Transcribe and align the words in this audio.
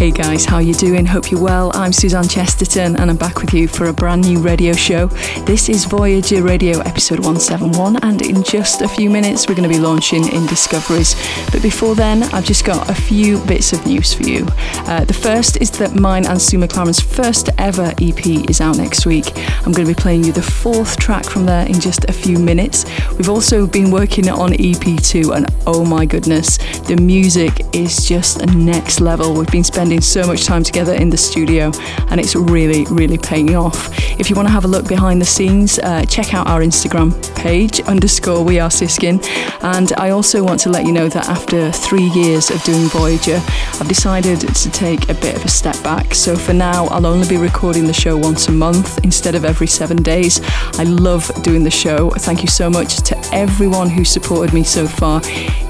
Hey 0.00 0.12
guys, 0.12 0.46
how 0.46 0.60
you 0.60 0.72
doing? 0.72 1.04
Hope 1.04 1.30
you're 1.30 1.42
well. 1.42 1.70
I'm 1.74 1.92
Suzanne 1.92 2.26
Chesterton 2.26 2.96
and 2.96 3.10
I'm 3.10 3.18
back 3.18 3.42
with 3.42 3.52
you 3.52 3.68
for 3.68 3.88
a 3.88 3.92
brand 3.92 4.22
new 4.22 4.38
radio 4.38 4.72
show. 4.72 5.08
This 5.44 5.68
is 5.68 5.84
Voyager 5.84 6.42
Radio 6.42 6.78
episode 6.78 7.18
171 7.18 7.96
and 7.96 8.22
in 8.22 8.42
just 8.42 8.80
a 8.80 8.88
few 8.88 9.10
minutes 9.10 9.46
we're 9.46 9.54
going 9.54 9.68
to 9.68 9.74
be 9.74 9.78
launching 9.78 10.26
in 10.32 10.46
Discoveries. 10.46 11.14
But 11.52 11.60
before 11.60 11.94
then, 11.94 12.22
I've 12.32 12.46
just 12.46 12.64
got 12.64 12.88
a 12.88 12.94
few 12.94 13.44
bits 13.44 13.74
of 13.74 13.84
news 13.84 14.14
for 14.14 14.22
you. 14.22 14.46
Uh, 14.88 15.04
the 15.04 15.12
first 15.12 15.60
is 15.60 15.70
that 15.72 15.94
mine 15.94 16.24
and 16.24 16.40
Sue 16.40 16.58
McLaren's 16.58 17.00
first 17.00 17.50
ever 17.58 17.92
EP 18.00 18.26
is 18.48 18.62
out 18.62 18.78
next 18.78 19.04
week. 19.04 19.36
I'm 19.66 19.72
going 19.72 19.86
to 19.86 19.94
be 19.94 20.00
playing 20.00 20.24
you 20.24 20.32
the 20.32 20.40
fourth 20.40 20.96
track 20.96 21.26
from 21.26 21.44
there 21.44 21.66
in 21.66 21.78
just 21.78 22.06
a 22.06 22.12
few 22.14 22.38
minutes. 22.38 22.86
We've 23.18 23.28
also 23.28 23.66
been 23.66 23.90
working 23.90 24.30
on 24.30 24.52
EP2 24.52 25.36
and 25.36 25.46
oh 25.66 25.84
my 25.84 26.06
goodness, 26.06 26.56
the 26.84 26.96
music 26.96 27.60
is 27.74 28.08
just 28.08 28.46
next 28.46 29.02
level. 29.02 29.34
We've 29.34 29.46
been 29.48 29.62
spending 29.62 29.89
spending 29.90 30.00
so 30.00 30.24
much 30.24 30.44
time 30.44 30.62
together 30.62 30.94
in 30.94 31.10
the 31.10 31.16
studio, 31.16 31.72
and 32.10 32.20
it's 32.20 32.36
really, 32.36 32.84
really 32.90 33.18
paying 33.18 33.56
off. 33.56 33.90
If 34.20 34.30
you 34.30 34.36
want 34.36 34.46
to 34.46 34.52
have 34.52 34.64
a 34.64 34.68
look 34.68 34.86
behind 34.86 35.20
the 35.20 35.24
scenes, 35.24 35.80
uh, 35.80 36.04
check 36.04 36.32
out 36.32 36.46
our 36.46 36.60
Instagram 36.60 37.10
page, 37.34 37.80
underscore 37.80 38.44
we 38.44 38.60
are 38.60 38.70
Siskin. 38.70 39.20
And 39.62 39.92
I 39.94 40.10
also 40.10 40.44
want 40.44 40.60
to 40.60 40.68
let 40.70 40.86
you 40.86 40.92
know 40.92 41.08
that 41.08 41.28
after 41.28 41.72
three 41.72 42.08
years 42.10 42.50
of 42.50 42.62
doing 42.62 42.86
Voyager, 42.86 43.40
I've 43.80 43.88
decided 43.88 44.38
to 44.40 44.70
take 44.70 45.08
a 45.08 45.14
bit 45.14 45.34
of 45.34 45.44
a 45.44 45.48
step 45.48 45.82
back. 45.82 46.14
So 46.14 46.36
for 46.36 46.52
now, 46.52 46.86
I'll 46.86 47.06
only 47.06 47.26
be 47.26 47.36
recording 47.36 47.88
the 47.88 47.92
show 47.92 48.16
once 48.16 48.46
a 48.46 48.52
month 48.52 49.02
instead 49.02 49.34
of 49.34 49.44
every 49.44 49.66
seven 49.66 50.00
days. 50.02 50.40
I 50.78 50.84
love 50.84 51.32
doing 51.42 51.64
the 51.64 51.70
show. 51.70 52.10
Thank 52.10 52.42
you 52.42 52.48
so 52.48 52.70
much 52.70 52.98
to 53.08 53.18
everyone 53.32 53.90
who 53.90 54.04
supported 54.04 54.54
me 54.54 54.62
so 54.62 54.86
far. 54.86 55.20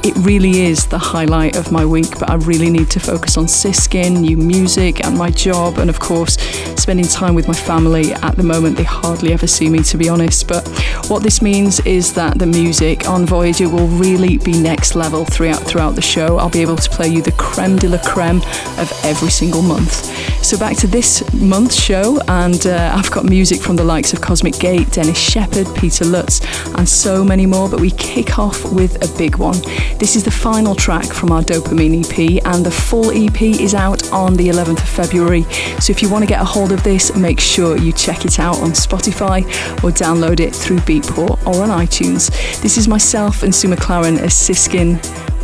It 0.02 0.16
really 0.16 0.62
is 0.62 0.86
the 0.86 0.98
highlight 0.98 1.56
of 1.56 1.70
my 1.70 1.84
week, 1.84 2.18
but 2.18 2.30
I 2.30 2.36
really 2.36 2.70
need 2.70 2.88
to 2.90 3.00
focus 3.00 3.36
on 3.36 3.47
Siskin 3.47 4.22
new 4.22 4.36
music, 4.36 5.04
and 5.04 5.16
my 5.16 5.28
job, 5.30 5.76
and 5.76 5.91
of 5.91 6.00
course, 6.00 6.38
spending 6.80 7.06
time 7.06 7.34
with 7.34 7.47
my 7.47 7.54
family. 7.54 8.14
At 8.14 8.36
the 8.36 8.42
moment, 8.42 8.78
they 8.78 8.84
hardly 8.84 9.34
ever 9.34 9.47
see 9.47 9.69
me, 9.69 9.82
to 9.84 9.98
be 9.98 10.08
honest. 10.08 10.48
But 10.48 10.66
what 11.08 11.22
this 11.22 11.42
means 11.42 11.80
is 11.80 12.14
that 12.14 12.38
the 12.38 12.47
music 12.47 13.08
on 13.08 13.26
Voyager 13.26 13.69
will 13.69 13.88
really 13.88 14.38
be 14.38 14.52
next 14.52 14.94
level 14.94 15.26
throughout 15.26 15.62
throughout 15.64 15.97
the 15.97 16.02
show. 16.02 16.38
I'll 16.38 16.48
be 16.48 16.62
able 16.62 16.76
to 16.76 16.91
play 16.91 17.08
you 17.08 17.20
the 17.20 17.32
creme 17.32 17.76
de 17.76 17.88
la 17.91 17.98
creme 17.98 18.38
of 18.78 18.91
every 19.04 19.30
single 19.30 19.62
month. 19.62 20.06
So 20.42 20.58
back 20.58 20.78
to 20.78 20.86
this 20.86 21.22
month's 21.34 21.80
show, 21.80 22.19
and 22.26 22.66
uh, 22.66 22.94
I've 22.96 23.10
got 23.10 23.26
music 23.26 23.60
from 23.60 23.76
the 23.76 23.84
likes 23.84 24.14
of 24.14 24.22
Cosmic 24.22 24.58
Gate, 24.58 24.91
Dennis 24.91 25.19
Sheperd, 25.19 25.78
Peter 25.78 26.06
Lutz, 26.06 26.41
and 26.76 26.88
so 26.88 27.22
many 27.22 27.44
more. 27.44 27.69
But 27.69 27.80
we 27.80 27.91
kick 27.91 28.38
off 28.38 28.64
with 28.72 28.96
a 29.04 29.19
big 29.19 29.36
one. 29.36 29.60
This 29.98 30.16
is 30.16 30.24
the 30.24 30.30
final 30.30 30.74
track 30.74 31.06
from 31.06 31.32
our 31.32 31.42
Dopamine 31.42 32.04
EP, 32.04 32.44
and 32.46 32.64
the 32.64 32.70
full 32.70 33.10
EP 33.10 33.42
is 33.42 33.74
out 33.74 34.10
on 34.12 34.34
the 34.34 34.48
11th 34.48 34.82
of 34.82 34.88
February. 34.88 35.42
So 35.80 35.90
if 35.90 36.02
you 36.02 36.10
want 36.10 36.22
to 36.22 36.26
get 36.26 36.40
a 36.40 36.44
hold 36.44 36.72
of 36.72 36.82
this, 36.82 37.14
make 37.16 37.40
sure 37.40 37.76
you 37.76 37.92
check 37.92 38.24
it 38.24 38.38
out 38.38 38.58
on 38.60 38.70
Spotify 38.70 39.42
or 39.84 39.90
download 39.90 40.40
it 40.40 40.54
through 40.54 40.78
Beatport 40.78 41.46
or 41.46 41.62
on 41.62 41.68
iTunes. 41.68 42.30
This 42.62 42.76
is 42.76 42.88
myself 42.88 43.42
and 43.42 43.54
Sue 43.54 43.68
McLaren 43.68 44.18
as 44.18 44.34
Siskin 44.34 44.94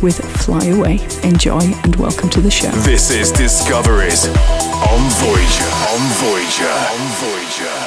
with 0.01 0.17
Fly 0.41 0.65
Away. 0.65 0.99
Enjoy 1.23 1.61
and 1.83 1.95
welcome 1.95 2.29
to 2.29 2.41
the 2.41 2.51
show. 2.51 2.71
This 2.81 3.11
is 3.11 3.31
Discoveries 3.31 4.27
on 4.27 5.01
Voyager. 5.21 5.69
On 5.91 6.01
Voyager. 6.21 6.71
On 6.71 7.07
Voyager. 7.19 7.86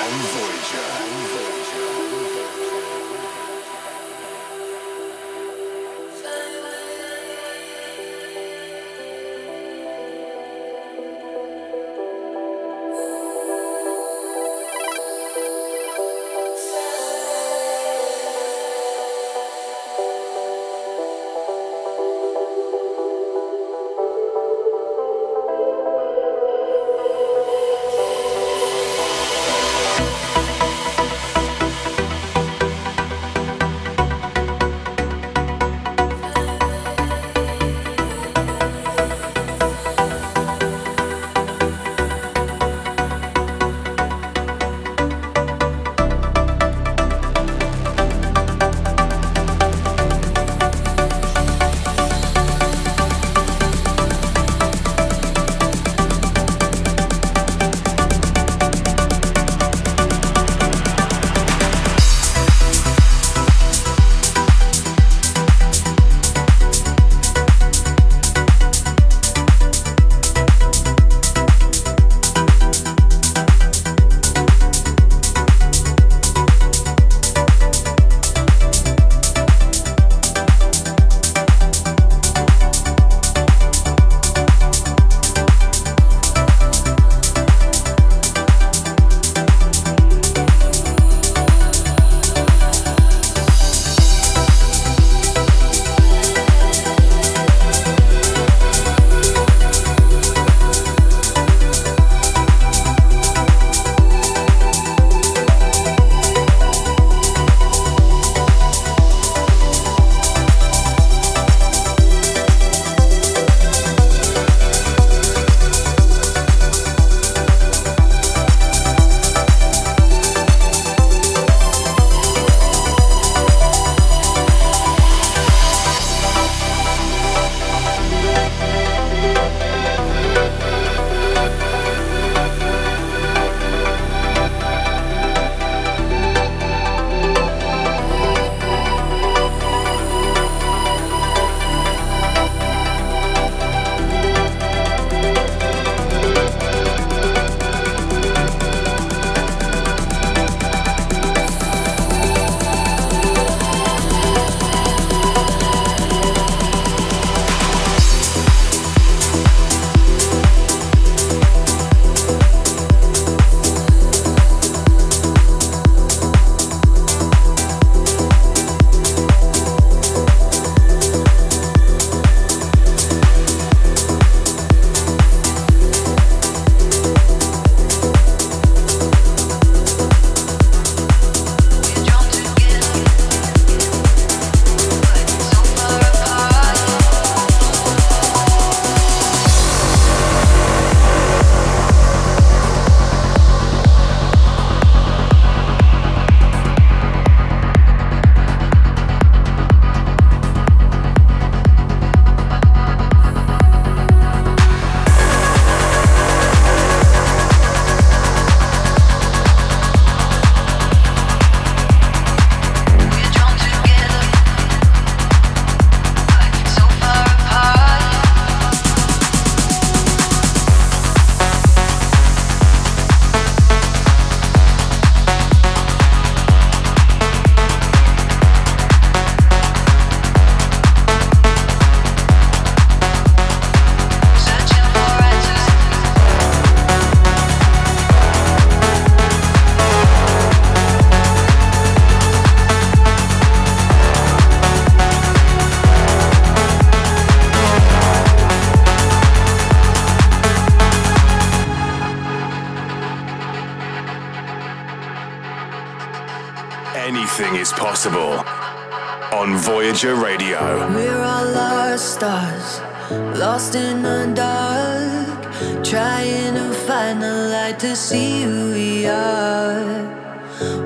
Find 266.91 267.23
the 267.23 267.35
light 267.55 267.79
to 267.79 267.95
see 267.95 268.43
who 268.43 268.73
we 268.73 269.07
are. 269.07 270.03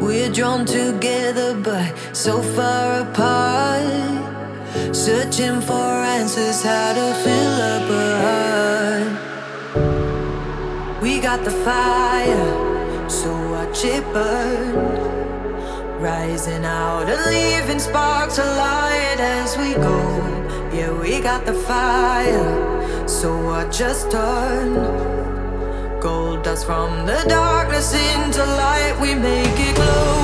We're 0.02 0.30
drawn 0.30 0.66
together, 0.66 1.54
but 1.54 1.94
so 2.12 2.42
far 2.42 3.00
apart. 3.00 3.86
Searching 4.94 5.62
for 5.62 5.88
answers, 6.16 6.62
how 6.62 6.92
to 6.98 7.14
fill 7.24 7.56
up 7.72 7.88
a 8.04 8.08
heart. 8.24 9.12
We 11.00 11.20
got 11.20 11.42
the 11.42 11.54
fire, 11.68 12.52
so 13.08 13.30
watch 13.52 13.82
it 13.86 14.04
burn. 14.12 14.74
Rising 16.02 16.66
out 16.66 17.08
and 17.08 17.24
leaving 17.32 17.80
sparks 17.80 18.36
alight 18.36 19.20
as 19.38 19.56
we 19.56 19.72
go. 19.72 20.00
Yeah, 20.76 20.92
we 21.00 21.22
got 21.22 21.46
the 21.46 21.54
fire, 21.54 23.08
so 23.08 23.28
watch 23.42 23.80
us 23.80 24.04
turn. 24.12 25.23
Gold 26.04 26.42
dust 26.42 26.66
from 26.66 27.06
the 27.06 27.24
darkness 27.26 27.94
into 27.94 28.44
light, 28.44 28.94
we 29.00 29.14
make 29.14 29.58
it 29.58 29.74
glow. 29.74 30.23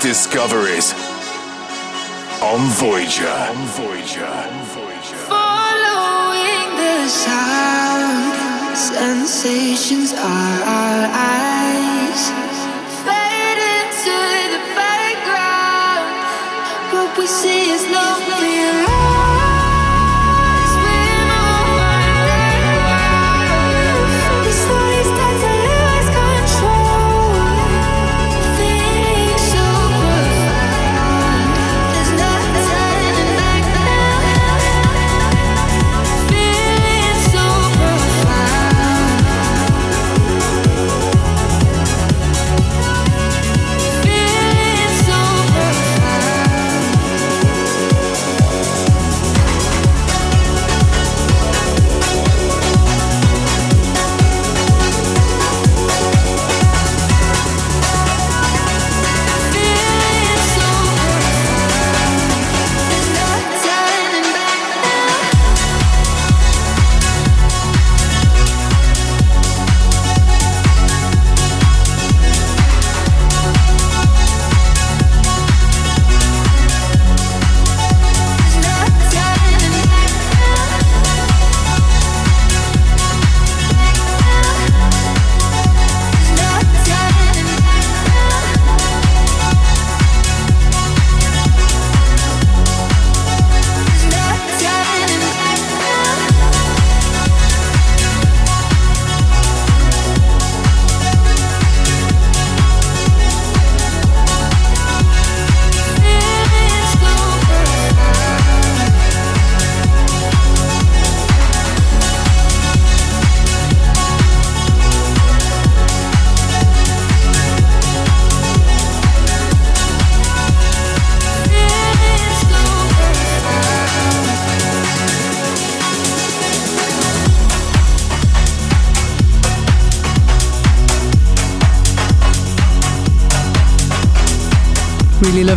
Discoveries 0.00 0.94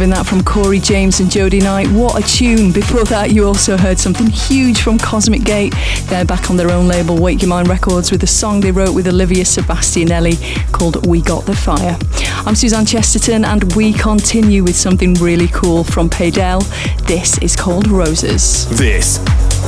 loving 0.01 0.15
that 0.17 0.25
from 0.25 0.43
Corey 0.43 0.79
James 0.79 1.20
and 1.20 1.29
Jody 1.29 1.60
Knight. 1.60 1.88
What 1.89 2.17
a 2.17 2.27
tune. 2.27 2.72
Before 2.72 3.03
that, 3.03 3.31
you 3.31 3.46
also 3.46 3.77
heard 3.77 4.00
something 4.00 4.25
huge 4.25 4.81
from 4.81 4.98
Cosmic 4.98 5.43
Gate. 5.43 5.75
They're 6.05 6.25
back 6.25 6.50
on 6.50 6.58
their 6.58 6.72
own 6.72 6.88
label, 6.88 7.22
Wake 7.22 7.43
Your 7.43 7.50
Mind 7.50 7.67
Records, 7.67 8.10
with 8.12 8.24
a 8.24 8.27
song 8.27 8.62
they 8.62 8.72
wrote 8.72 8.96
with 8.96 9.08
Olivia 9.08 9.43
Sebastianelli 9.43 10.72
called 10.72 11.05
We 11.05 11.22
Got 11.22 11.46
the 11.46 11.55
Fire. 11.55 12.00
I'm 12.48 12.55
Suzanne 12.55 12.88
Chesterton, 12.88 13.46
and 13.46 13.75
we 13.75 13.93
continue 13.93 14.63
with 14.63 14.75
something 14.75 15.13
really 15.15 15.50
cool 15.50 15.84
from 15.84 16.10
Paydel. 16.10 16.63
This 17.05 17.38
is 17.38 17.55
called 17.55 17.88
Roses. 17.88 18.67
This 18.75 19.20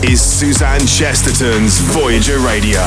is 0.03 0.19
Suzanne 0.19 0.87
Chesterton's 0.87 1.77
Voyager 1.77 2.39
Radio. 2.39 2.81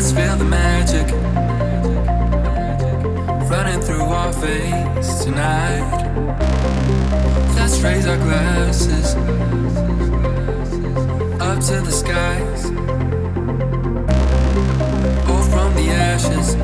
Let's 0.00 0.12
feel 0.12 0.34
the 0.34 0.46
magic 0.46 1.06
running 3.50 3.82
through 3.82 4.00
our 4.00 4.32
veins 4.32 5.22
tonight. 5.22 6.06
Let's 7.54 7.78
raise 7.80 8.06
our 8.06 8.16
glasses 8.16 9.14
up 11.38 11.60
to 11.66 11.82
the 11.82 11.92
skies, 11.92 12.64
or 15.28 15.42
from 15.50 15.74
the 15.74 15.90
ashes. 15.90 16.56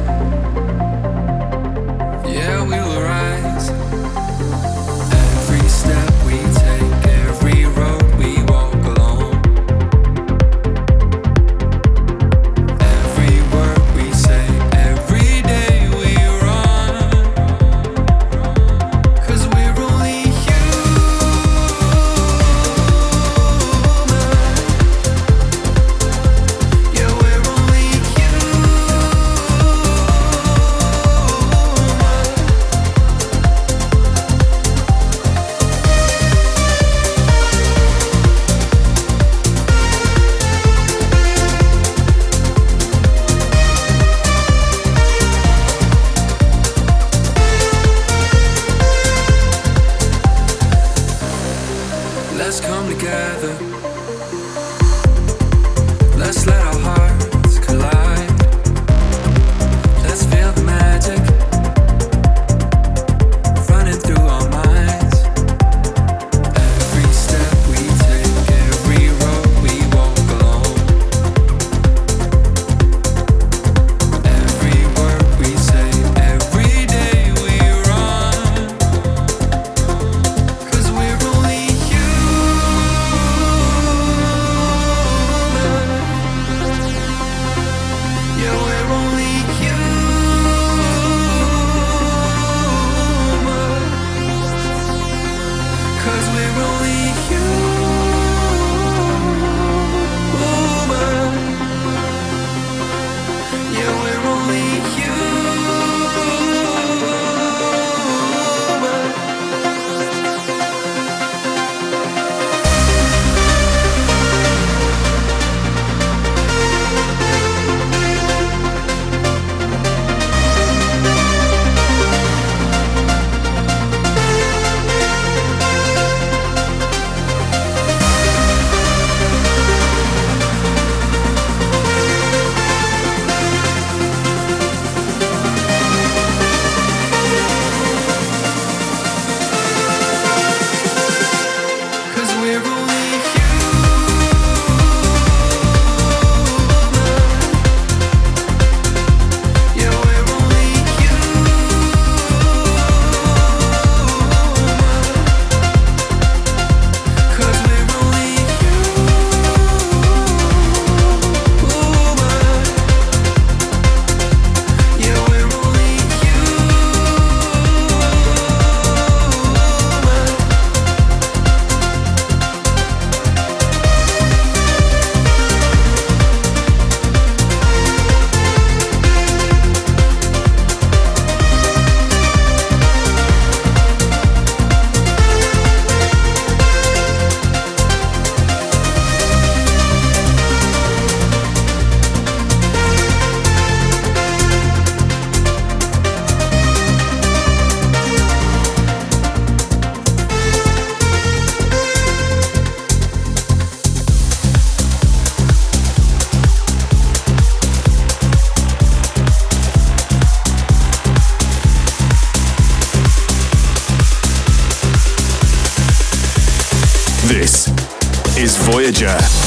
Voyager. 218.86 219.45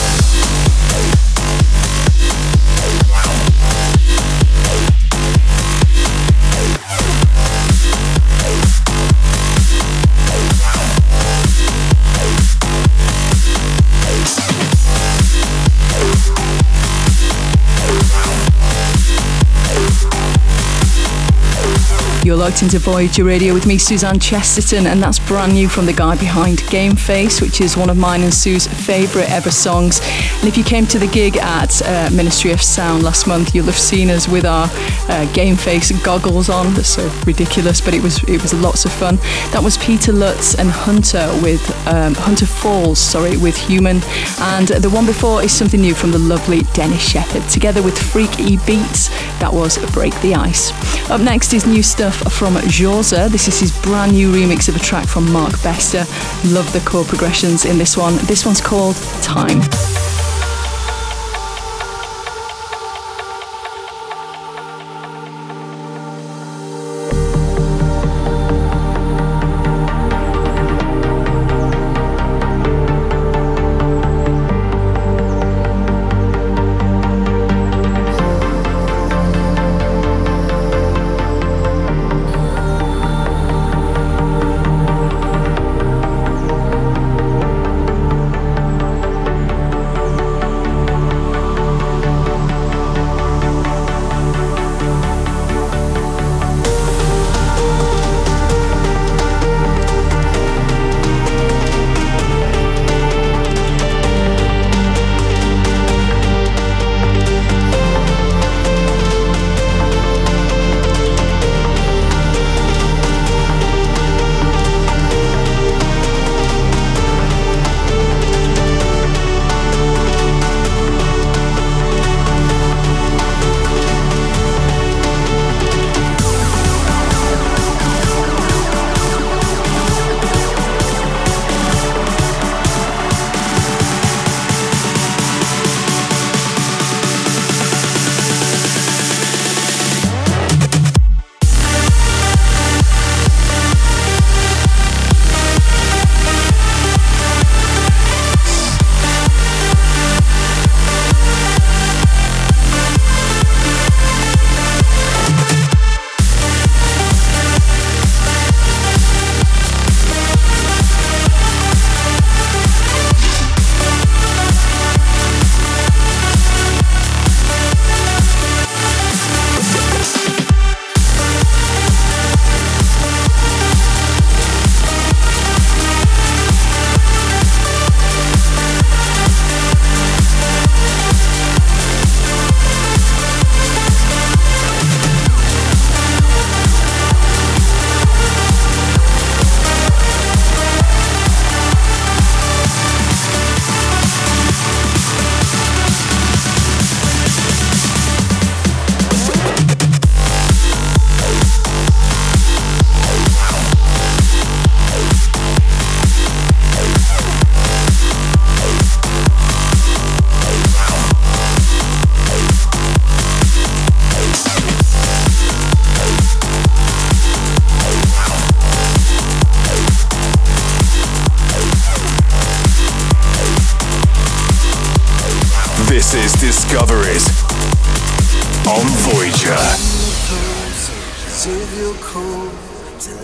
Locked 22.39 22.63
into 22.63 22.79
Voyager 22.79 23.25
Radio 23.25 23.53
with 23.53 23.65
me, 23.65 23.77
Suzanne 23.77 24.17
Chesterton, 24.17 24.87
and 24.87 25.03
that's 25.03 25.19
brand 25.19 25.51
new 25.51 25.67
from 25.67 25.85
the 25.85 25.91
guy 25.91 26.15
behind 26.15 26.65
Game 26.69 26.95
Face, 26.95 27.41
which 27.41 27.59
is 27.59 27.75
one 27.75 27.89
of 27.89 27.97
mine 27.97 28.21
and 28.21 28.33
Sue's 28.33 28.65
favourite 28.65 29.29
ever 29.29 29.51
songs. 29.51 29.99
And 30.39 30.47
if 30.47 30.57
you 30.57 30.63
came 30.63 30.87
to 30.87 30.97
the 30.97 31.07
gig 31.07 31.35
at 31.35 31.81
uh, 31.81 32.09
Ministry 32.15 32.51
of 32.51 32.61
Sound 32.61 33.03
last 33.03 33.27
month, 33.27 33.53
you'll 33.53 33.65
have 33.65 33.77
seen 33.77 34.09
us 34.09 34.29
with 34.29 34.45
our 34.45 34.69
uh, 35.09 35.29
Game 35.33 35.57
Face 35.57 35.91
goggles 36.01 36.49
on. 36.49 36.73
They're 36.75 36.85
so 36.85 37.11
ridiculous, 37.27 37.81
but 37.81 37.93
it 37.93 38.01
was 38.01 38.23
it 38.23 38.41
was 38.41 38.53
lots 38.53 38.85
of 38.85 38.93
fun. 38.93 39.17
That 39.51 39.61
was 39.61 39.77
Peter 39.77 40.13
Lutz 40.13 40.55
and 40.55 40.69
Hunter 40.69 41.27
with 41.43 41.61
um, 41.87 42.13
Hunter 42.13 42.45
Falls, 42.45 42.99
sorry, 42.99 43.35
with 43.35 43.57
Human, 43.57 44.01
and 44.39 44.69
the 44.69 44.89
one 44.89 45.05
before 45.05 45.43
is 45.43 45.51
something 45.51 45.81
new 45.81 45.93
from 45.93 46.11
the 46.11 46.19
lovely 46.19 46.61
Dennis 46.73 47.11
Sheperd, 47.11 47.51
together 47.51 47.83
with 47.83 47.97
Freak 47.97 48.39
E 48.39 48.57
Beats. 48.65 49.09
That 49.41 49.51
was 49.51 49.77
Break 49.91 50.17
the 50.21 50.35
Ice. 50.35 50.71
Up 51.09 51.19
next 51.19 51.53
is 51.53 51.65
new 51.65 51.83
stuff 51.83 52.29
from 52.39 52.55
Jorza. 52.55 53.17
Eh? 53.17 53.27
This 53.27 53.49
is 53.49 53.59
his 53.59 53.77
brand 53.81 54.13
new 54.13 54.31
remix 54.31 54.69
of 54.69 54.75
a 54.77 54.79
track 54.79 55.09
from 55.09 55.29
Mark 55.29 55.61
Bester. 55.61 56.05
Love 56.47 56.71
the 56.71 56.79
chord 56.89 57.05
progressions 57.05 57.65
in 57.65 57.77
this 57.77 57.97
one. 57.97 58.15
This 58.27 58.45
one's 58.45 58.61
called 58.61 58.95
Time. 59.21 59.59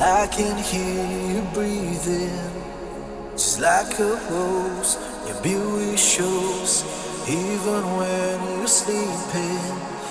I 0.06 0.28
can 0.28 0.56
hear 0.62 1.02
you 1.34 1.42
breathing, 1.52 2.30
just 3.32 3.60
like 3.60 3.98
a 3.98 4.14
rose. 4.30 5.00
Your 5.26 5.42
beauty 5.42 5.98
shows, 5.98 6.86
even 7.28 7.82
when 7.98 8.60
you're 8.60 8.68
sleeping. 8.68 9.66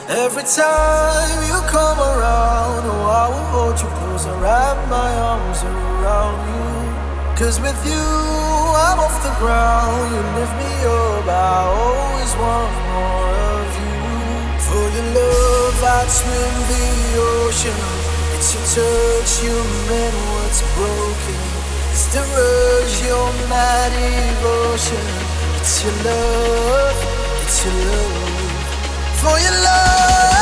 Every 0.09 0.43
time 0.43 1.39
you 1.47 1.55
come 1.71 2.01
around, 2.01 2.83
oh, 2.91 3.07
I 3.07 3.29
will 3.31 3.47
hold 3.55 3.79
you 3.79 3.87
close 3.87 4.25
and 4.25 4.43
wrap 4.43 4.77
my 4.91 5.15
arms 5.15 5.63
around 5.63 6.43
you. 6.43 7.39
Cause 7.39 7.61
with 7.61 7.79
you, 7.87 8.07
I'm 8.75 8.99
off 8.99 9.23
the 9.23 9.31
ground. 9.39 10.11
You 10.11 10.21
lift 10.35 10.55
me 10.59 10.75
up, 10.91 11.27
I 11.31 11.71
always 11.71 12.35
want 12.35 12.75
more 12.99 13.31
of 13.63 13.71
you. 13.79 14.59
For 14.59 14.87
your 14.91 15.07
love, 15.15 15.85
I'd 15.87 16.11
swim 16.11 16.55
the 16.67 16.83
ocean. 17.47 18.04
It's 18.35 18.51
your 18.55 18.65
touch, 18.75 19.45
you 19.45 19.57
mend 19.89 20.17
what's 20.35 20.61
broken. 20.75 21.39
It's 21.93 22.07
the 22.13 22.21
rush, 22.35 23.07
your 23.07 23.33
mad 23.49 23.93
devotion. 23.95 25.07
It's 25.61 25.85
your 25.85 25.95
love, 26.03 26.99
it's 27.43 27.65
your 27.65 27.75
love. 27.75 29.19
For 29.23 29.39
your 29.39 29.57
love. 29.63 30.34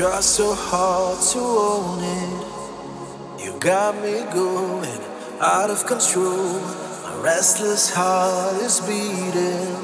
Try 0.00 0.20
so 0.20 0.54
hard 0.54 1.20
to 1.20 1.38
own 1.38 2.00
it. 2.00 3.44
You 3.44 3.52
got 3.60 3.94
me 4.00 4.24
going 4.32 5.00
out 5.42 5.68
of 5.68 5.84
control. 5.84 6.56
My 7.04 7.16
restless 7.20 7.92
heart 7.92 8.56
is 8.62 8.80
beating. 8.88 9.76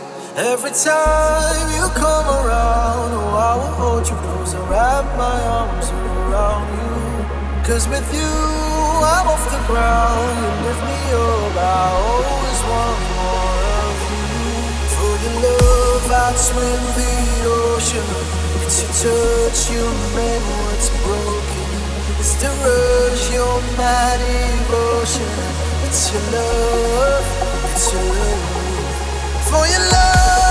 Every 0.53 0.73
time 0.73 1.69
you 1.77 1.85
come 1.93 2.27
around, 2.33 3.13
oh, 3.13 3.45
I 3.49 3.53
will 3.61 3.77
hold 3.77 4.09
you 4.09 4.17
close 4.25 4.55
and 4.55 4.65
wrap 4.71 5.05
my 5.21 5.39
arms 5.61 5.91
around 5.93 6.65
you. 6.73 6.97
Cause 7.69 7.87
with 7.87 8.09
you, 8.17 8.33
I'm 9.13 9.29
off 9.29 9.45
the 9.53 9.61
ground. 9.69 10.33
You 10.41 10.51
lift 10.65 10.83
me 10.89 11.01
up, 11.13 11.57
I 11.61 11.87
always 12.09 12.61
want 12.73 13.01
more 13.21 13.61
of 13.85 13.97
you. 14.09 14.33
For 14.97 15.13
your 15.25 15.37
love, 15.45 16.09
I'd 16.09 16.39
swim 16.41 16.83
the 16.97 17.13
ocean. 17.53 18.46
Your 18.67 18.75
touch, 18.75 19.71
you 19.71 19.85
made 20.17 20.43
what's 20.43 20.91
broken. 21.05 21.71
It's 22.19 22.35
the 22.35 22.49
rush, 22.49 23.33
your 23.33 23.61
mad 23.79 24.19
devotion. 24.19 25.23
It's 25.87 26.13
your 26.13 26.21
love, 26.33 27.27
it's 27.71 27.93
your 27.93 28.03
love. 28.03 29.47
For 29.49 29.67
your 29.69 29.89
love. 29.93 30.46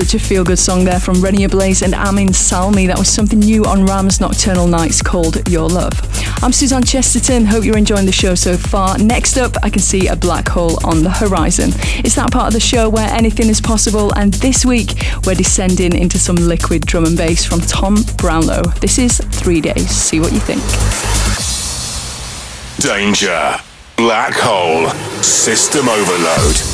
Such 0.00 0.14
a 0.14 0.18
feel 0.18 0.44
good 0.44 0.58
song 0.58 0.84
there 0.84 0.98
from 0.98 1.20
Rene 1.20 1.44
Ablaze 1.44 1.82
and 1.82 1.94
Amin 1.94 2.32
Salmi. 2.32 2.86
That 2.86 2.98
was 2.98 3.10
something 3.10 3.38
new 3.38 3.66
on 3.66 3.84
Ram's 3.84 4.18
Nocturnal 4.18 4.66
Nights 4.66 5.02
called 5.02 5.46
Your 5.46 5.68
Love. 5.68 5.92
I'm 6.42 6.54
Suzanne 6.54 6.84
Chesterton. 6.84 7.44
Hope 7.44 7.64
you're 7.64 7.76
enjoying 7.76 8.06
the 8.06 8.12
show 8.12 8.34
so 8.34 8.56
far. 8.56 8.96
Next 8.96 9.36
up, 9.36 9.56
I 9.62 9.68
can 9.68 9.82
see 9.82 10.06
a 10.08 10.16
black 10.16 10.48
hole 10.48 10.78
on 10.86 11.02
the 11.02 11.10
horizon. 11.10 11.72
It's 12.02 12.14
that 12.14 12.32
part 12.32 12.46
of 12.46 12.54
the 12.54 12.60
show 12.60 12.88
where 12.88 13.10
anything 13.10 13.50
is 13.50 13.60
possible, 13.60 14.10
and 14.16 14.32
this 14.32 14.64
week 14.64 14.94
we're 15.26 15.34
descending 15.34 15.94
into 15.94 16.18
some 16.18 16.36
liquid 16.36 16.86
drum 16.86 17.04
and 17.04 17.16
bass 17.18 17.44
from 17.44 17.60
Tom 17.60 17.98
Brownlow. 18.16 18.62
This 18.80 18.98
is 18.98 19.18
Three 19.18 19.60
Days. 19.60 19.90
See 19.90 20.18
what 20.18 20.32
you 20.32 20.40
think. 20.40 20.62
Danger. 22.80 23.56
Black 23.98 24.32
hole. 24.32 24.88
System 25.22 25.90
overload. 25.90 26.69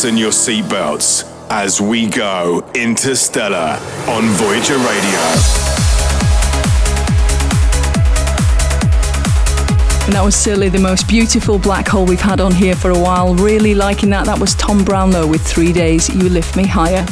Fasten 0.00 0.16
your 0.16 0.30
seatbelts 0.30 1.30
as 1.50 1.78
we 1.78 2.06
go 2.06 2.66
interstellar 2.74 3.78
on 4.08 4.22
Voyager 4.38 4.78
Radio. 4.78 5.20
And 10.06 10.14
that 10.14 10.22
was 10.24 10.34
certainly 10.34 10.70
the 10.70 10.78
most 10.78 11.06
beautiful 11.06 11.58
black 11.58 11.86
hole 11.86 12.06
we've 12.06 12.18
had 12.18 12.40
on 12.40 12.50
here 12.54 12.74
for 12.74 12.90
a 12.92 12.98
while. 12.98 13.34
Really 13.34 13.74
liking 13.74 14.08
that. 14.08 14.24
That 14.24 14.40
was 14.40 14.54
Tom 14.54 14.82
Brownlow 14.84 15.26
with 15.26 15.46
Three 15.46 15.70
Days 15.70 16.08
You 16.08 16.30
Lift 16.30 16.56
Me 16.56 16.64
Higher. 16.66 17.04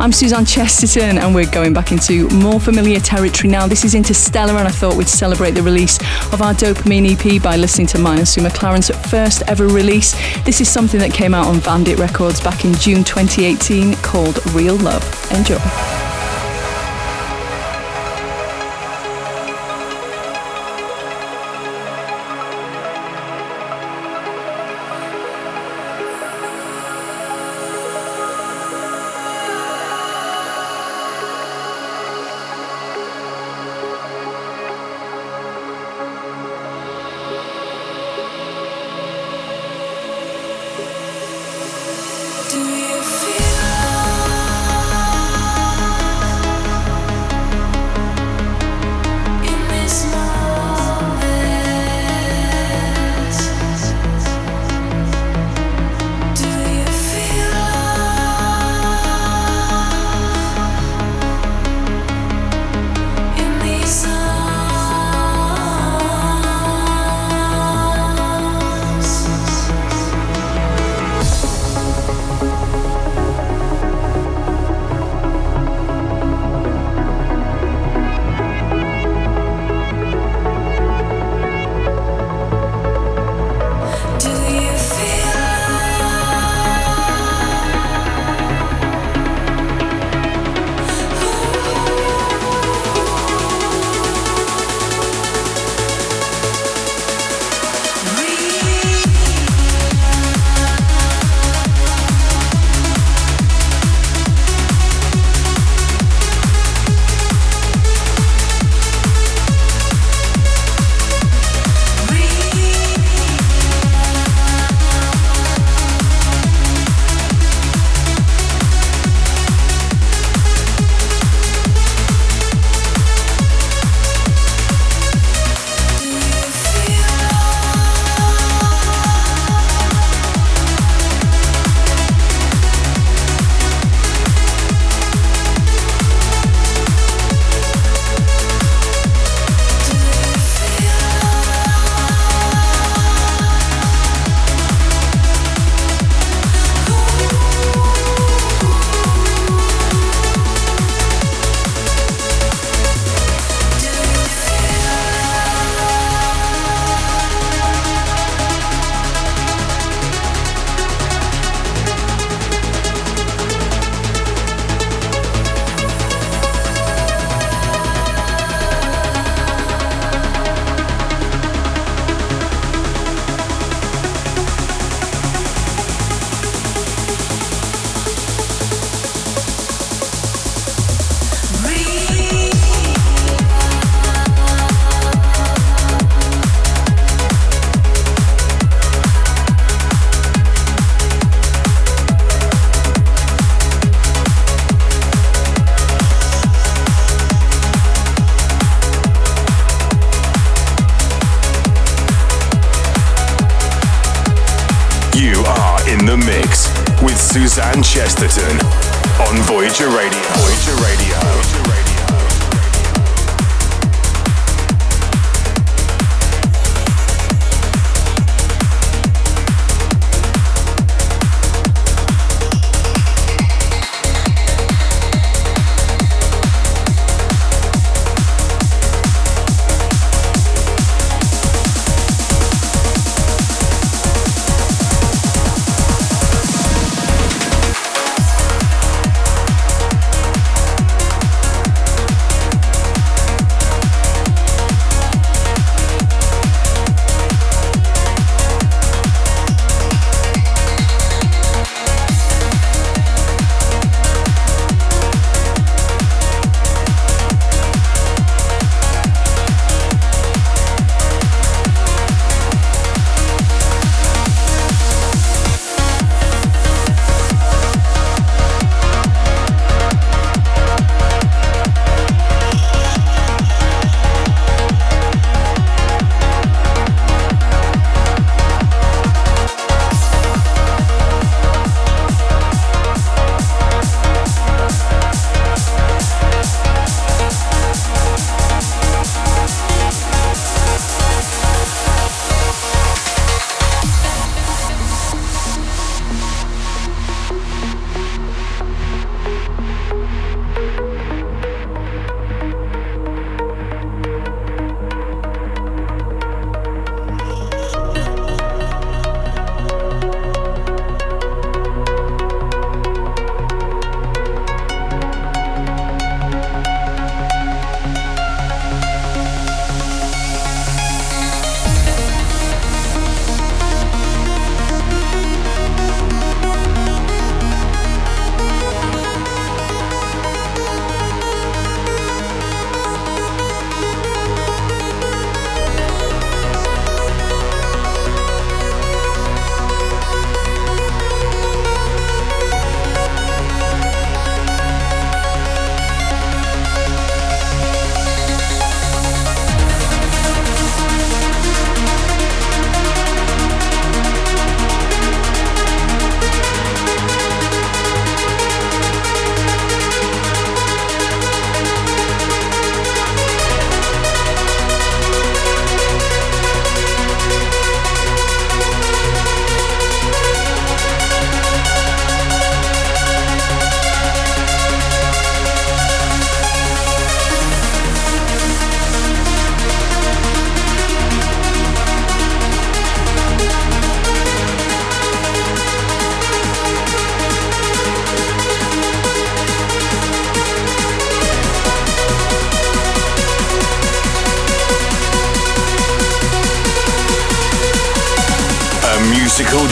I'm 0.00 0.12
Suzanne 0.12 0.46
Chesterton, 0.46 1.18
and 1.18 1.34
we're 1.34 1.50
going 1.50 1.74
back 1.74 1.92
into 1.92 2.26
more 2.30 2.58
familiar 2.58 2.98
territory 3.00 3.50
now. 3.50 3.66
This 3.66 3.84
is 3.84 3.94
Interstellar, 3.94 4.54
and 4.54 4.66
I 4.66 4.70
thought 4.70 4.96
we'd 4.96 5.10
celebrate 5.10 5.50
the 5.50 5.62
release 5.62 5.98
of 6.32 6.40
our 6.40 6.54
Dopamine 6.54 7.12
EP 7.12 7.42
by 7.42 7.56
listening 7.56 7.86
to 7.88 7.98
and 7.98 8.26
Sue 8.26 8.40
McLaren's 8.40 8.88
first 9.10 9.42
ever 9.46 9.66
release. 9.66 10.12
This 10.42 10.62
is 10.62 10.70
something 10.70 10.98
that 11.00 11.12
came 11.12 11.34
out 11.34 11.48
on 11.48 11.56
Vandit 11.56 11.98
Records 11.98 12.40
back 12.40 12.64
in 12.64 12.72
June 12.76 13.04
2018 13.04 13.92
called 13.96 14.38
Real 14.54 14.76
Love. 14.76 15.04
Enjoy. 15.32 15.58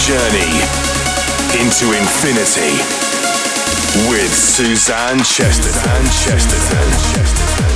Journey 0.09 0.63
into 1.61 1.93
infinity 1.93 2.73
with 4.09 4.35
Suzanne 4.35 5.19
Chesterton. 5.19 6.03
Chesterton. 6.07 6.91
Chesterton. 7.13 7.68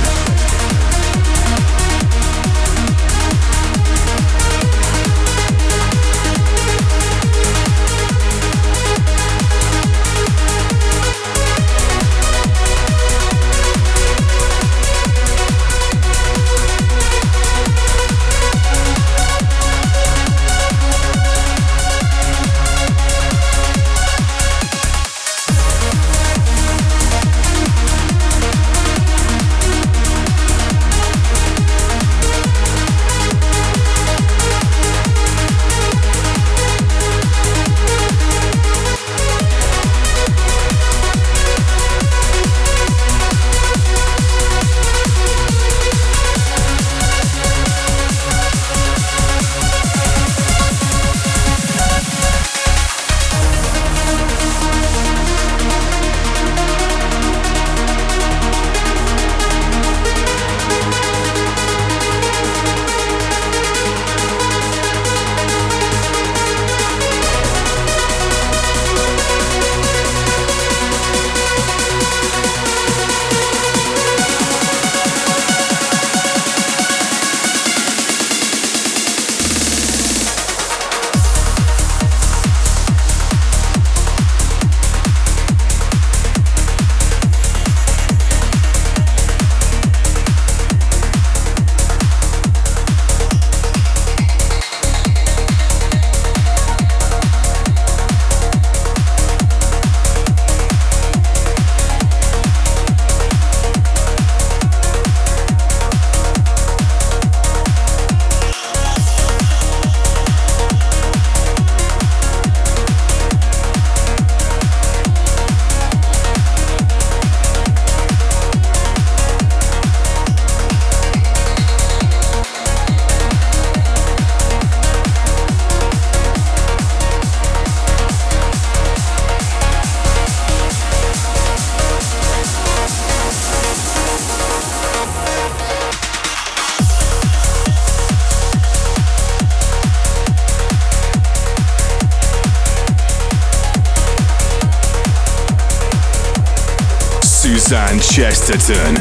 Chesterton 148.13 148.95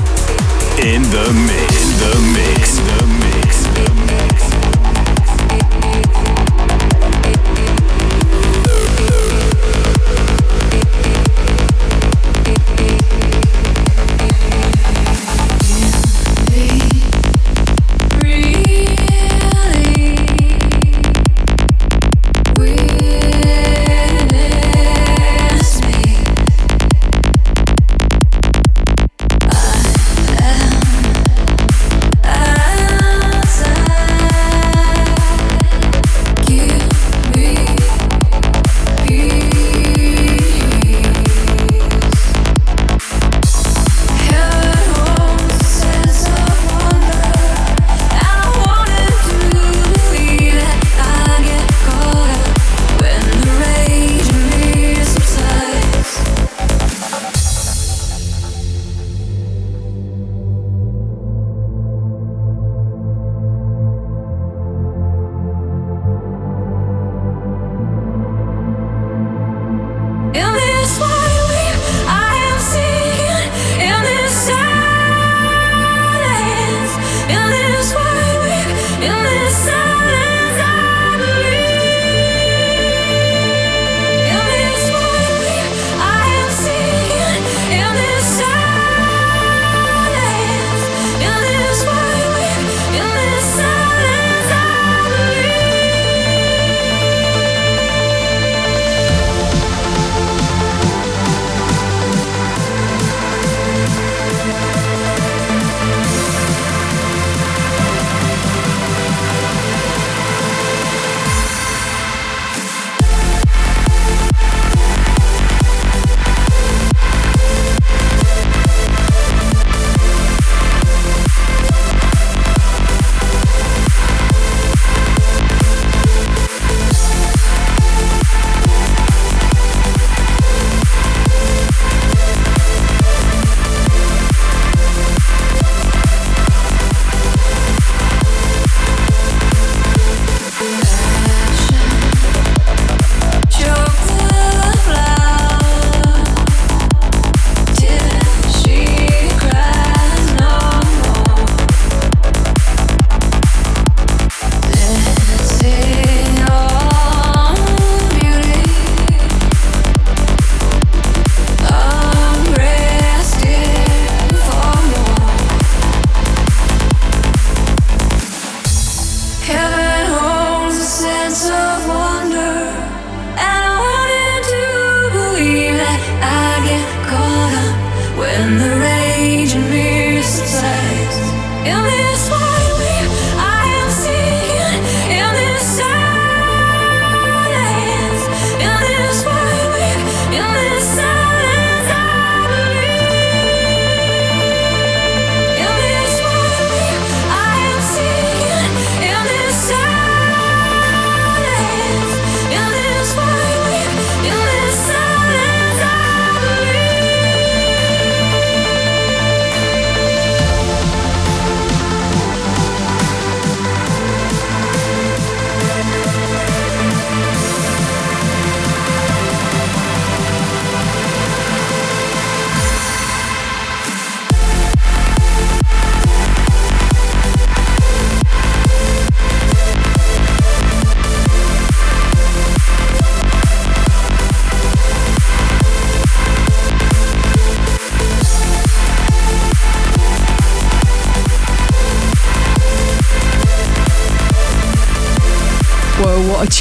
in 0.82 1.02
the 1.02 1.32
mix. 1.46 1.82
In 1.82 1.98
the 1.98 2.32
mix. 2.32 2.81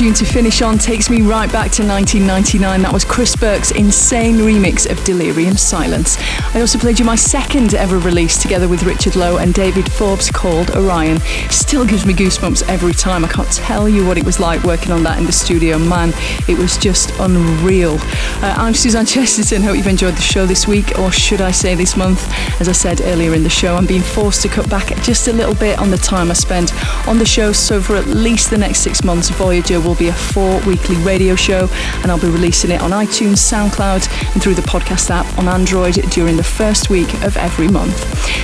Tune 0.02 0.16
to 0.16 0.26
finish 0.26 0.64
on 0.64 0.80
takes 0.80 1.12
me 1.12 1.22
right 1.22 1.52
back 1.52 1.70
to 1.74 1.86
1999. 1.86 2.82
That 2.82 2.91
was 2.91 3.06
Chris 3.06 3.36
Burke's 3.36 3.70
insane 3.70 4.38
remix 4.38 4.89
of 4.89 4.97
Delerium 5.02 5.60
Silence. 5.60 6.18
I 6.56 6.60
also 6.60 6.80
played 6.80 6.97
you 6.97 7.06
my 7.06 7.16
second 7.16 7.76
ever 7.76 7.99
release 7.99 8.41
together 8.41 8.68
with 8.68 8.82
Richard 8.82 9.16
Lowe 9.16 9.38
and 9.38 9.54
David 9.54 9.91
Forbes 9.91 10.32
called 10.32 10.72
Orion. 10.72 11.20
Still 11.52 11.86
gives 11.86 12.04
me 12.04 12.16
goosebumps 12.16 12.68
every 12.68 12.93
time. 12.93 13.24
I 13.24 13.28
can't 13.28 13.52
tell 13.52 13.88
you 13.88 14.04
what 14.04 14.18
it 14.18 14.24
was 14.24 14.39
like 14.39 14.64
working 14.64 14.91
on 14.91 15.04
that 15.04 15.20
in 15.20 15.28
the 15.28 15.32
studio. 15.32 15.78
Man, 15.78 16.14
it 16.47 16.58
was 16.58 16.78
just 16.78 17.12
unreal. 17.20 17.99
Uh, 18.41 18.56
I'm 18.58 18.74
Suzanne 18.74 19.06
Chesterton. 19.06 19.62
Hope 19.62 19.78
you've 19.78 19.86
enjoyed 19.86 20.16
the 20.16 20.22
show 20.22 20.47
this 20.47 20.68
week, 20.68 20.97
or 20.97 21.12
should 21.12 21.41
I 21.41 21.52
say 21.52 21.76
this 21.76 21.95
month? 21.95 22.28
As 22.60 22.68
I 22.68 22.72
said 22.72 23.02
earlier 23.02 23.36
in 23.36 23.43
the 23.43 23.52
show, 23.52 23.76
I'm 23.76 23.86
being 23.86 24.02
forced 24.02 24.41
to 24.41 24.47
cut 24.49 24.68
back 24.68 24.88
just 25.04 25.28
a 25.28 25.34
little 25.34 25.54
bit 25.54 25.78
on 25.78 25.91
the 25.91 25.97
time 25.97 26.32
I 26.32 26.34
spend 26.34 26.74
on 27.08 27.20
the 27.20 27.26
show. 27.26 27.52
So 27.52 27.80
for 27.80 27.95
at 27.97 28.08
least 28.08 28.49
the 28.49 28.58
next 28.58 28.80
six 28.80 29.04
months, 29.04 29.30
Voyager 29.30 29.80
will 29.80 29.91
be 29.96 30.08
a 30.08 30.14
four 30.14 30.60
weekly 30.62 30.96
radio 30.98 31.36
show, 31.36 31.68
and 32.02 32.12
I'll 32.12 32.20
be 32.20 32.30
releasing 32.30 32.72
it 32.72 32.82
on 32.82 32.92
iTunes, 32.92 33.38
SoundCloud, 33.38 34.34
and 34.34 34.42
through 34.42 34.56
the 34.56 34.62
podcast 34.64 35.10
app 35.10 35.26
on 35.38 35.48
Android 35.48 35.96
during 36.12 36.38
the 36.38 36.44
first 36.44 36.89
week 36.89 37.14
of 37.24 37.38
every 37.38 37.68
month. 37.68 37.98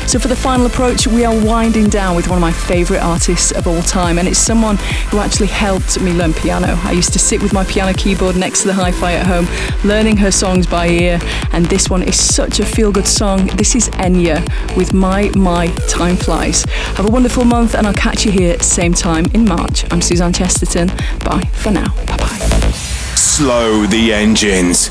So 0.10 0.20
for 0.20 0.28
the 0.28 0.36
final 0.36 0.66
approach, 0.66 1.08
we 1.08 1.26
are 1.26 1.46
winding 1.46 1.90
down 1.90 2.16
with 2.16 2.28
one 2.28 2.38
of 2.38 2.42
my 2.42 2.52
favourite 2.52 3.02
artists 3.02 3.52
of 3.52 3.68
all 3.68 3.82
time, 3.82 4.18
and 4.18 4.28
it's 4.28 4.40
someone 4.40 4.78
who 5.10 5.20
actually 5.20 5.48
helped 5.48 6.00
me 6.02 6.14
learn 6.14 6.34
piano. 6.34 6.80
I 6.84 6.92
used 6.92 7.14
to 7.14 7.20
sit 7.20 7.42
with 7.42 7.54
my 7.54 7.64
piano 7.66 7.94
keyboard 7.94 8.36
next 8.36 8.62
to 8.62 8.68
the 8.68 8.74
hi 8.74 8.92
fi 8.92 9.14
at 9.14 9.26
home, 9.26 9.48
learning 9.84 10.18
her 10.18 10.32
songs 10.32 10.66
by 10.68 10.88
ear, 10.88 11.20
and 11.52 11.66
this 11.66 11.90
one 11.90 12.04
is 12.04 12.20
such 12.20 12.60
a 12.60 12.66
feel 12.66 12.92
good 12.92 13.08
song. 13.08 13.48
This 13.58 13.76
is 13.76 13.90
Enya 13.90 14.38
with 14.76 14.94
My 14.94 15.30
My 15.36 15.68
Time 15.88 16.16
Flies. 16.16 16.64
Have 16.96 17.08
a 17.08 17.12
wonderful 17.12 17.46
month, 17.46 17.76
and 17.76 17.86
I'll 17.86 17.94
catch 17.94 18.26
you 18.26 18.32
here 18.32 18.58
same 18.60 18.94
time 18.94 19.26
in 19.34 19.46
March. 19.46 19.86
I'm 19.92 20.02
Suzanne 20.02 20.34
Chesterton. 20.34 20.88
Bye 21.24 21.37
for 21.46 21.72
now. 21.72 21.94
Bye 22.06 22.18
bye. 22.18 22.72
Slow 23.16 23.86
the 23.86 24.14
engines. 24.14 24.90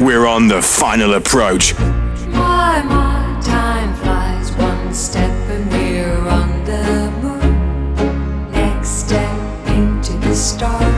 We're 0.00 0.26
on 0.26 0.48
the 0.48 0.62
final 0.62 1.14
approach. 1.14 1.78
My, 2.28 2.82
my 2.82 3.40
time 3.42 3.94
flies 3.96 4.52
one 4.52 4.94
step 4.94 5.30
and 5.50 5.70
we're 5.72 6.28
on 6.28 6.64
the 6.64 7.10
moon. 7.22 8.50
Next 8.52 8.88
step 8.88 9.68
into 9.68 10.12
the 10.18 10.34
stars. 10.34 10.97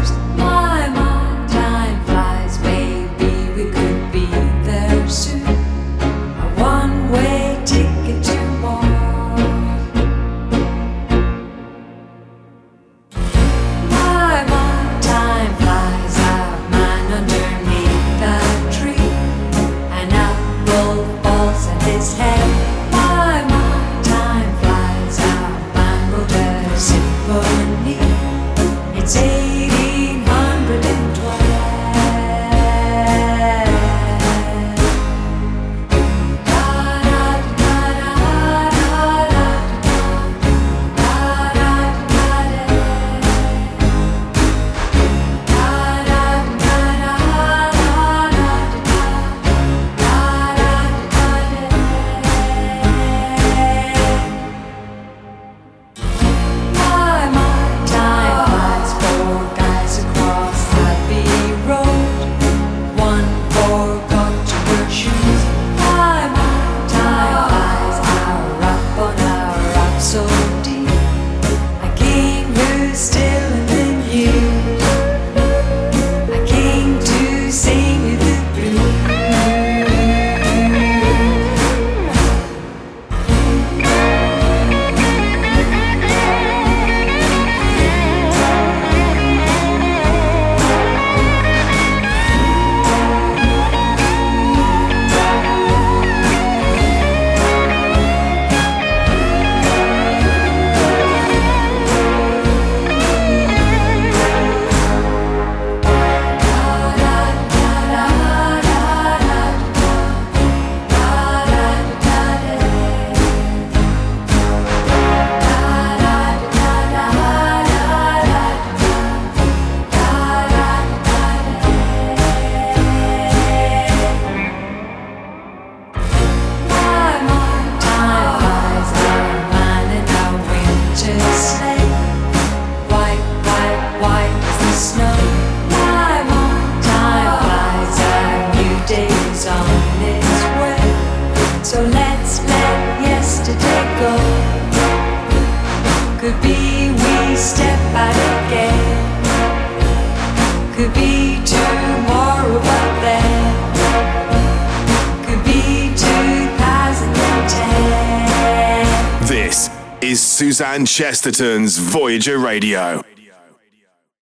2010. 160.60 160.60
This 160.60 160.60
is 160.60 160.66
Suzanne 160.66 160.84
Chesterton's 160.84 161.78
Voyager 161.78 162.38
Radio. 162.38 163.09